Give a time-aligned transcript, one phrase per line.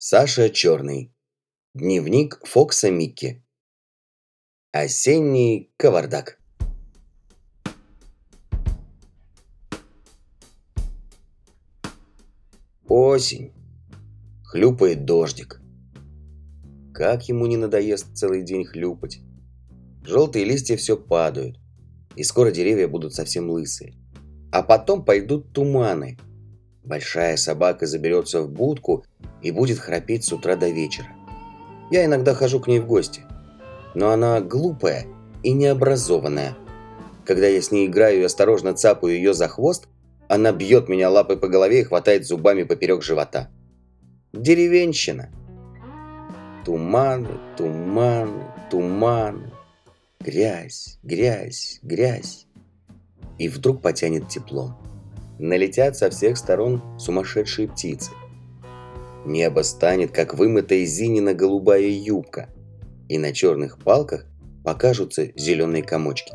[0.00, 1.12] Саша Черный.
[1.74, 3.44] Дневник Фокса Микки.
[4.70, 6.38] Осенний кавардак.
[12.86, 13.52] Осень.
[14.44, 15.60] Хлюпает дождик.
[16.94, 19.18] Как ему не надоест целый день хлюпать.
[20.04, 21.58] Желтые листья все падают.
[22.14, 23.94] И скоро деревья будут совсем лысые.
[24.52, 26.18] А потом пойдут туманы–
[26.88, 29.04] Большая собака заберется в будку
[29.42, 31.08] и будет храпеть с утра до вечера.
[31.90, 33.22] Я иногда хожу к ней в гости.
[33.94, 35.06] Но она глупая
[35.42, 36.56] и необразованная.
[37.24, 39.88] Когда я с ней играю и осторожно цапаю ее за хвост,
[40.28, 43.48] она бьет меня лапой по голове и хватает зубами поперек живота.
[44.32, 45.30] Деревенщина.
[46.64, 49.50] Туманы, туманы, туманы.
[50.20, 52.46] Грязь, грязь, грязь.
[53.38, 54.76] И вдруг потянет теплом
[55.38, 58.10] налетят со всех сторон сумасшедшие птицы.
[59.28, 62.48] Небо станет, как вымытая Зинина голубая юбка,
[63.08, 64.24] и на черных палках
[64.64, 66.32] покажутся зеленые комочки.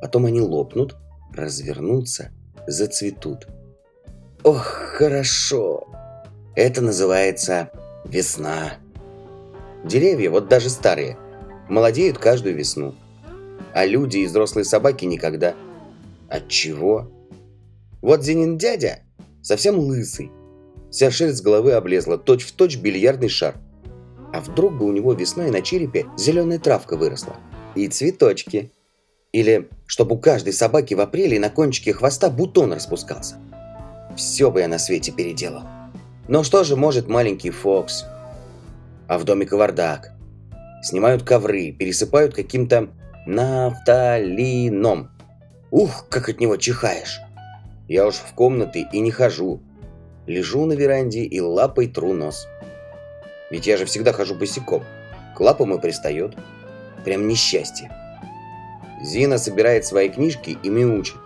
[0.00, 0.96] Потом они лопнут,
[1.32, 2.32] развернутся,
[2.66, 3.46] зацветут.
[4.42, 5.86] Ох, хорошо!
[6.56, 7.70] Это называется
[8.04, 8.72] весна.
[9.84, 11.16] Деревья, вот даже старые,
[11.68, 12.96] молодеют каждую весну.
[13.72, 15.54] А люди и взрослые собаки никогда.
[16.28, 17.08] От чего?
[18.00, 18.98] Вот Зинин дядя
[19.42, 20.32] совсем лысый.
[20.92, 23.54] Вся шерсть с головы облезла, точь-в-точь точь бильярдный шар.
[24.34, 27.36] А вдруг бы у него весной на черепе зеленая травка выросла?
[27.74, 28.70] И цветочки.
[29.32, 33.36] Или чтобы у каждой собаки в апреле на кончике хвоста бутон распускался.
[34.16, 35.62] Все бы я на свете переделал.
[36.28, 38.04] Но что же может маленький Фокс?
[39.08, 40.12] А в доме кавардак.
[40.82, 42.90] Снимают ковры, пересыпают каким-то
[43.26, 45.10] нафталином.
[45.70, 47.22] Ух, как от него чихаешь.
[47.88, 49.62] Я уж в комнаты и не хожу.
[50.26, 52.46] Лежу на веранде и лапой тру нос.
[53.50, 54.84] Ведь я же всегда хожу босиком.
[55.36, 56.36] К лапам и пристает.
[57.04, 57.90] Прям несчастье.
[59.02, 61.16] Зина собирает свои книжки и мяучит.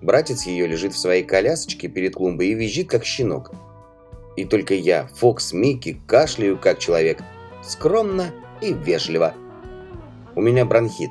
[0.00, 3.52] Братец ее лежит в своей колясочке перед клумбой и визжит, как щенок.
[4.36, 7.18] И только я, Фокс Микки, кашляю, как человек.
[7.62, 8.30] Скромно
[8.62, 9.34] и вежливо.
[10.34, 11.10] У меня бронхит.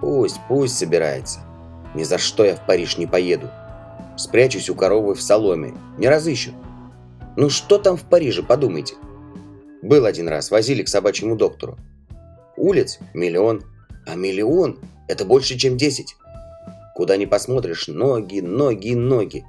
[0.00, 1.40] Пусть, пусть собирается.
[1.94, 3.50] Ни за что я в Париж не поеду.
[4.16, 5.74] Спрячусь у коровы в соломе.
[5.98, 6.52] Не разыщу.
[7.36, 8.94] Ну что там в Париже, подумайте.
[9.82, 11.78] Был один раз, возили к собачьему доктору.
[12.56, 13.62] Улиц– миллион.
[14.06, 14.78] А миллион–
[15.08, 16.16] это больше, чем десять.
[16.94, 19.44] Куда ни посмотришь– ноги, ноги, ноги.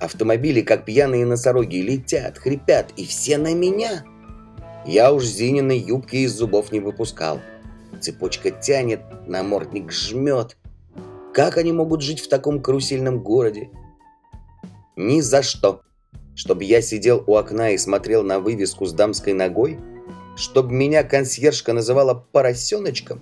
[0.00, 4.04] Автомобили, как пьяные носороги, летят, хрипят, и все на меня.
[4.84, 7.40] Я уж Зининой юбки из зубов не выпускал.
[8.00, 10.56] Цепочка тянет, намордник жмет–
[11.32, 13.70] как они могут жить в таком карусельном городе?
[14.96, 15.82] Ни за что.
[16.34, 19.78] Чтобы я сидел у окна и смотрел на вывеску с дамской ногой?
[20.36, 23.20] Чтобы меня консьержка называла поросеночком?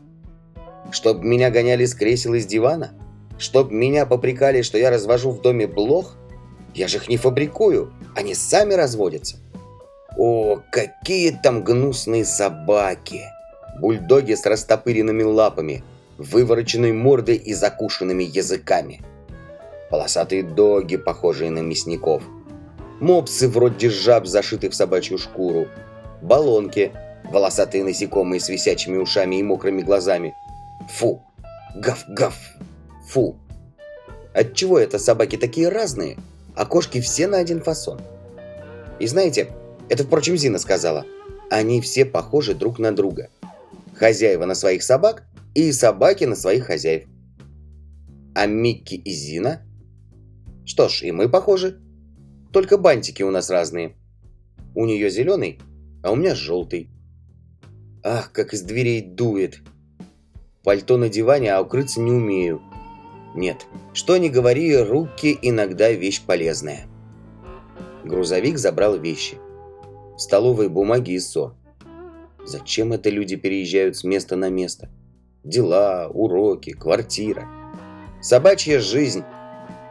[0.90, 2.92] Чтобы меня гоняли с кресел из дивана?
[3.38, 6.16] Чтоб меня попрекали, что я развожу в доме блох?
[6.74, 9.38] Я же их не фабрикую, они сами разводятся.
[10.16, 13.22] О, какие там гнусные собаки!
[13.80, 15.82] Бульдоги с растопыренными лапами–
[16.20, 19.00] вывороченной мордой и закушенными языками.
[19.90, 22.22] Полосатые доги, похожие на мясников.
[23.00, 25.66] Мопсы вроде жаб, зашитые в собачью шкуру.
[26.22, 26.92] Баллонки,
[27.24, 30.34] волосатые насекомые с висячими ушами и мокрыми глазами.
[30.88, 31.22] Фу!
[31.74, 32.34] Гав-гав!
[33.08, 33.36] Фу!
[34.32, 36.16] Отчего это собаки такие разные,
[36.54, 38.00] а кошки все на один фасон?
[39.00, 39.50] И знаете,
[39.88, 41.04] это, впрочем, Зина сказала,
[41.50, 43.28] они все похожи друг на друга.
[43.96, 45.24] Хозяева на своих собак,
[45.54, 47.08] и собаки на своих хозяев.
[48.34, 49.62] А Микки и Зина?
[50.70, 51.80] Что ж, и мы похожи.
[52.52, 53.96] Только бантики у нас разные.
[54.76, 55.58] У нее зеленый,
[56.00, 56.90] а у меня желтый.
[58.04, 59.62] Ах, как из дверей дует.
[60.62, 62.62] Пальто на диване, а укрыться не умею.
[63.34, 66.86] Нет, что ни говори, руки иногда вещь полезная.
[68.04, 69.38] Грузовик забрал вещи.
[70.14, 71.56] В столовой бумаги и ссор.
[72.46, 74.88] Зачем это люди переезжают с места на место?
[75.42, 77.48] дела, уроки, квартира.
[78.22, 79.24] Собачья жизнь,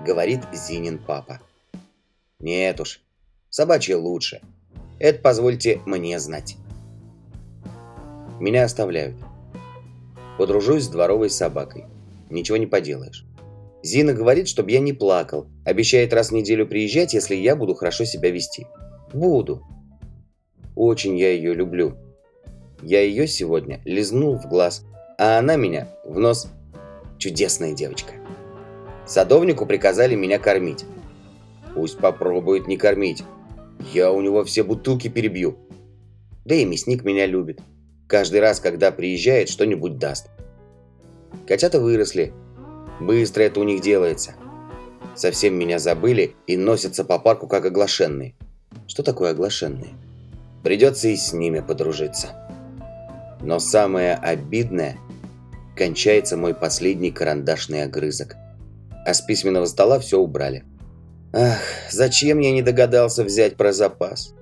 [0.06, 1.40] говорит Зинин папа.
[2.40, 3.02] Нет уж,
[3.50, 4.42] собачья лучше.
[5.00, 6.58] Это позвольте мне знать.
[8.40, 9.16] Меня оставляют.
[10.38, 11.86] Подружусь с дворовой собакой.
[12.30, 13.26] Ничего не поделаешь.
[13.84, 15.48] Зина говорит, чтобы я не плакал.
[15.66, 18.68] Обещает раз в неделю приезжать, если я буду хорошо себя вести.
[19.14, 19.64] Буду.
[20.76, 21.98] Очень я ее люблю.
[22.82, 24.86] Я ее сегодня лизнул в глаз,
[25.18, 26.48] а она меня в нос.
[27.18, 28.19] Чудесная девочка.
[29.10, 30.86] Садовнику приказали меня кормить.
[31.74, 33.24] Пусть попробует не кормить.
[33.92, 35.58] Я у него все бутылки перебью.
[36.46, 37.60] Да и мясник меня любит.
[38.06, 40.30] Каждый раз, когда приезжает, что-нибудь даст.
[41.48, 42.34] Котята выросли.
[43.00, 44.36] Быстро это у них делается.
[45.16, 48.36] Совсем меня забыли и носятся по парку как оглашенные.
[48.86, 49.94] Что такое оглашенные?
[50.62, 52.28] Придется и с ними подружиться.
[53.42, 55.00] Но самое обидное,
[55.76, 58.36] кончается мой последний карандашный огрызок.
[59.10, 60.64] А с письменного стола все убрали.
[61.34, 61.58] Ах,
[61.90, 64.36] зачем я не догадался взять про запас?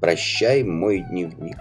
[0.00, 1.58] Прощай, мой дневник.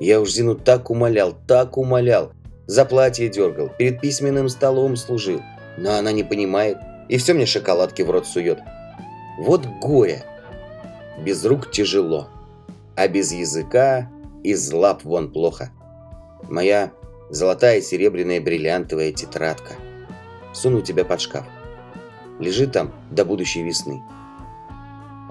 [0.00, 2.32] Я уж Зину так умолял, так умолял.
[2.66, 5.40] За платье дергал, перед письменным столом служил.
[5.78, 6.78] Но она не понимает
[7.08, 8.58] и все мне шоколадки в рот сует.
[9.38, 10.24] Вот горе.
[11.24, 12.26] Без рук тяжело,
[12.96, 14.10] а без языка
[14.42, 15.70] из лап вон плохо.
[16.50, 16.90] Моя
[17.30, 19.74] золотая, серебряная, бриллиантовая тетрадка.
[20.56, 21.44] Суну тебя под шкаф.
[22.38, 24.02] Лежит там до будущей весны.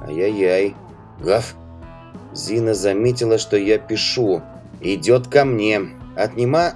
[0.03, 0.75] Ай-яй-яй.
[1.19, 1.55] Гав.
[2.31, 4.43] Зина заметила, что я пишу.
[4.81, 5.81] Идет ко мне.
[6.15, 6.75] Отнима